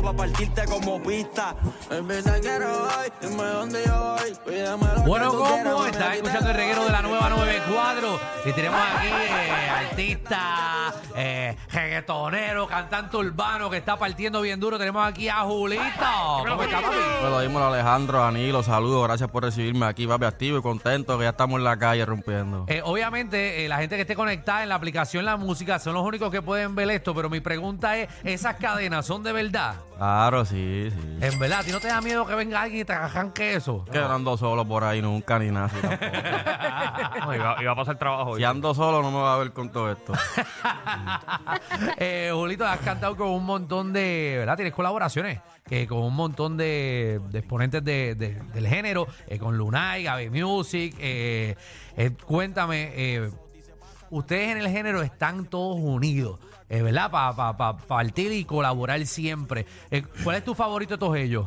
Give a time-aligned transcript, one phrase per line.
[0.00, 1.54] conmigo para partirte como pista.
[1.88, 4.34] Baby, te quiero hoy, dime dónde yo voy.
[4.46, 5.86] Pídeme lo Bueno, que tú quieras, ¿cómo?
[5.86, 12.66] Estás escuchando el reguero de la nueva 94 y tenemos aquí eh, artista, eh, reggaetonero,
[12.66, 14.78] cantante urbano que está partiendo bien duro.
[14.78, 15.82] Tenemos aquí a Julito.
[16.48, 16.96] ¿Cómo está, papi?
[17.22, 21.18] Me lo dimos a Alejandro, Danilo, saludos, gracias por recibirme aquí, papi, activo y contento
[21.18, 22.64] que ya estamos en la calle rompiendo.
[22.68, 26.04] Eh, obviamente, eh, la gente que esté conectada en la aplicación La Música son los
[26.04, 29.74] únicos que pueden ver esto, pero mi pregunta es, ¿esas cadenas son de verdad?
[30.00, 31.18] Claro, sí, sí.
[31.20, 33.84] En verdad, ¿a ti no te da miedo que venga alguien y te arranque eso?
[33.84, 35.66] Que no ando solo por ahí nunca ni nada.
[35.66, 36.06] así tampoco.
[37.26, 38.38] No, iba, iba a pasar trabajo hoy.
[38.40, 40.14] si ando solo no me va a ver con todo esto.
[41.98, 44.56] eh, Julito, has cantado con un montón de, ¿verdad?
[44.56, 49.56] Tienes colaboraciones que con un montón de, de exponentes de- de- del género, eh, con
[49.58, 50.96] Lunay, Gaby Music.
[50.98, 51.56] eh,
[51.96, 53.30] eh, cuéntame, eh,
[54.10, 57.10] ustedes en el género están todos unidos, eh, ¿verdad?
[57.10, 59.66] Para partir y colaborar siempre.
[59.90, 61.46] Eh, ¿Cuál es tu favorito de todos ellos?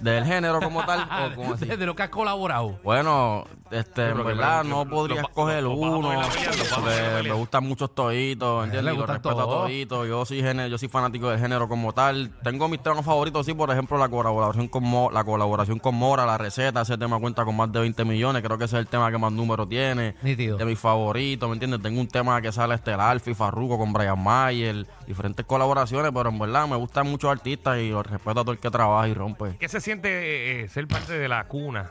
[0.00, 1.66] Del género como tal, o como así.
[1.66, 2.78] De lo que has colaborado.
[2.82, 6.10] Bueno, este, en verdad no podría lo- escoger uno.
[6.22, 8.94] porque bailar me gustan muchos toditos, ¿entiendes?
[8.94, 10.08] Y los gustan respeto a toditos.
[10.08, 12.30] Yo soy género, yo soy fanático del género como tal.
[12.42, 16.26] Tengo mis temas favoritos, sí, por ejemplo, la colaboración con Mo- la colaboración con Mora,
[16.26, 18.86] la receta, ese tema cuenta con más de 20 millones, creo que ese es el
[18.88, 20.16] tema que más números tiene.
[20.22, 20.56] Nítido.
[20.56, 21.82] De mis favoritos, ¿me entiendes?
[21.82, 26.28] Tengo un tema que sale este el Alfie, Farruko con Brian Mayer, diferentes colaboraciones, pero
[26.30, 29.14] en verdad me gustan muchos artistas y los respeto a todo el que trabaja y
[29.14, 29.56] rompe.
[29.58, 31.90] ¿Qué se siente eh, ser parte de la cuna?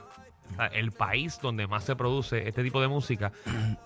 [0.51, 3.31] O sea, el país donde más se produce este tipo de música.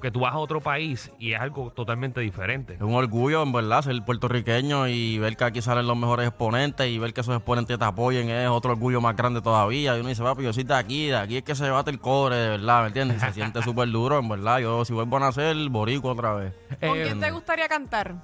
[0.00, 2.74] Que tú vas a otro país y es algo totalmente diferente.
[2.74, 6.86] Es un orgullo, en verdad, ser puertorriqueño y ver que aquí salen los mejores exponentes
[6.88, 9.96] y ver que esos exponentes te apoyen es otro orgullo más grande todavía.
[9.96, 11.98] Y uno dice, papi, yo soy de aquí, de aquí es que se bate el
[11.98, 13.16] cobre, de verdad, ¿me entiendes?
[13.16, 14.60] Y se siente súper duro, en verdad.
[14.60, 16.54] Yo, si vuelvo a nacer, borico otra vez.
[16.80, 18.14] ¿Con Eh, quién te gustaría cantar?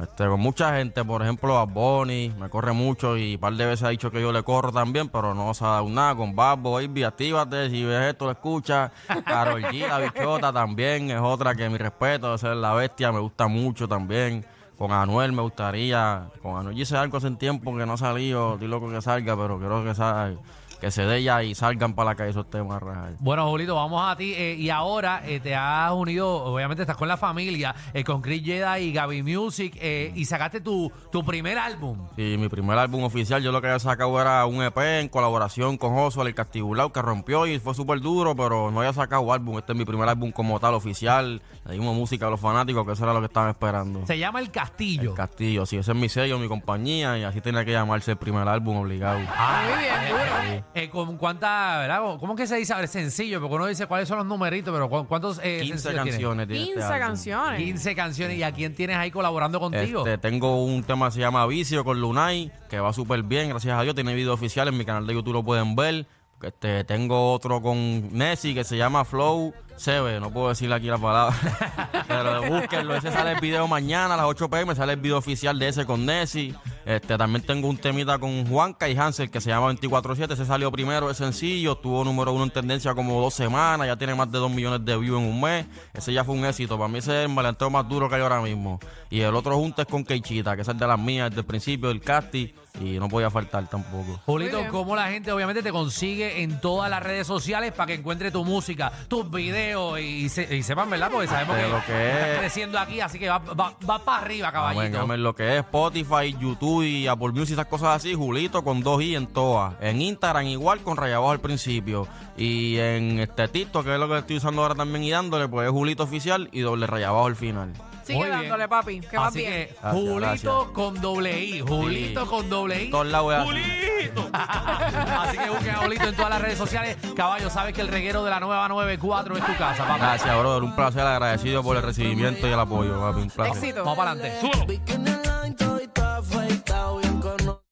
[0.00, 3.66] Este, con mucha gente, por ejemplo, a Bonnie, me corre mucho y un par de
[3.66, 6.14] veces ha dicho que yo le corro también, pero no se ha dado nada.
[6.14, 8.90] Con Babbo, Baby, actívate, si ves esto, lo escucha.
[9.24, 13.20] Carol G, la bichota también, es otra que mi respeto, esa es la bestia, me
[13.20, 14.44] gusta mucho también.
[14.78, 18.68] Con Anuel me gustaría, con Anuel hice algo hace tiempo que no ha salido, estoy
[18.68, 20.40] loco que salga, pero quiero que salga,
[20.82, 22.82] que se dé ya y salgan para la calle esos temas.
[23.20, 24.34] Bueno, Julito, vamos a ti.
[24.36, 28.42] eh, y ahora eh, te has unido, obviamente estás con la familia, eh, con Chris
[28.44, 32.08] Jeda y Gaby Music, eh, y sacaste tu, tu primer álbum.
[32.16, 35.76] Y mi primer álbum oficial, yo lo que había sacado era un EP en colaboración
[35.78, 39.58] con Josué, el Castibulao, que rompió y fue súper duro, pero no había sacado álbum.
[39.58, 41.40] Este es mi primer álbum como tal oficial.
[41.64, 44.04] Le dimos música a los fanáticos, que eso era lo que estaban esperando.
[44.08, 45.10] Se llama El Castillo.
[45.10, 48.16] El Castillo, sí, ese es mi sello, mi compañía, y así tenía que llamarse el
[48.16, 49.20] primer álbum obligado.
[49.28, 50.71] Ah, Muy bien, duro.
[50.74, 52.00] Eh, ¿Con cuántas, verdad?
[52.18, 52.72] ¿Cómo es que se dice?
[52.72, 55.66] A ver, sencillo, porque uno dice cuáles son los numeritos, pero ¿cu- ¿cuántos eh, 15
[55.78, 56.12] sencillos tienes?
[56.14, 57.06] canciones tiene este 15 álbum.
[57.06, 57.58] canciones.
[57.62, 58.38] 15 canciones.
[58.38, 60.06] ¿Y a quién tienes ahí colaborando contigo?
[60.06, 63.78] Este, tengo un tema que se llama Vicio con Lunay, que va súper bien, gracias
[63.78, 63.94] a Dios.
[63.94, 66.06] Tiene video oficial en mi canal de YouTube, lo pueden ver.
[66.42, 70.98] Este, tengo otro con Nessie que se llama Flow Sebe, no puedo decirle aquí la
[70.98, 71.36] palabra.
[72.08, 75.56] Pero búsquenlo, ese sale el video mañana a las 8 pm, sale el video oficial
[75.58, 76.52] de ese con Nessie.
[76.84, 80.70] Este, también tengo un temita con Juanca y Hansel que se llama 24-7, ese salió
[80.72, 84.38] primero, es sencillo, tuvo número uno en tendencia como dos semanas, ya tiene más de
[84.38, 85.66] 2 millones de views en un mes.
[85.94, 88.22] Ese ya fue un éxito, para mí ese es el malenteo más duro que hay
[88.22, 88.80] ahora mismo.
[89.10, 91.46] Y el otro junto es con Keichita, que es el de las mías, desde el
[91.46, 92.48] principio, del casting,
[92.80, 94.18] y no podía faltar tampoco.
[94.24, 94.58] Julito.
[94.70, 98.44] ¿cómo la gente obviamente te consigue en todas las redes sociales para que encuentre tu
[98.44, 101.10] música, tus videos y, se- y sepan, ¿verdad?
[101.12, 104.22] Porque sabemos que, lo que estás es- creciendo aquí, así que va, va, va para
[104.22, 105.00] arriba, caballito.
[105.00, 105.22] amén.
[105.22, 109.14] Lo que es Spotify, YouTube y Apple Music, esas cosas así, Julito con dos i
[109.16, 109.74] en todas.
[109.80, 112.08] En Instagram igual con raya abajo al principio.
[112.36, 115.66] Y en este TikTok, que es lo que estoy usando ahora también y dándole, pues
[115.66, 117.72] es Julito oficial y doble raya abajo al final.
[118.04, 118.40] Sigue Muy bien.
[118.40, 119.52] dándole, papi, que vas Así bien.
[119.52, 120.52] que Gracias, Julito gracias.
[120.72, 122.26] con doble I, Julito Sí.
[122.28, 122.84] con doble I.
[122.86, 123.48] En todos lados es así.
[123.48, 124.30] ¡Julito!
[124.32, 126.96] Así que busquen a Julito en todas las redes sociales.
[127.16, 129.98] Caballo, sabes que el reguero de la nueva 94 es tu casa, papá.
[129.98, 130.62] Gracias, brother.
[130.62, 133.20] Un placer, agradecido por el recibimiento y el apoyo, papi.
[133.22, 133.56] Un placer.
[133.56, 133.84] Éxito.
[133.84, 134.40] Vamos para adelante.
[134.40, 134.66] ¡Súbelo!
[134.66, 137.62] Bikini line, todito afeitado, bien conocido.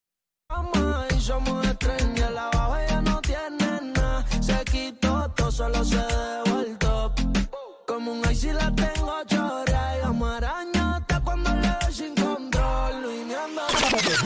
[1.17, 4.25] Y somos estrellas, la bajo ella no tiene nada.
[4.41, 7.13] Se quitó todo, solo se dejó el top.
[7.87, 8.71] Como un ice y la
[10.41, 10.70] telaraña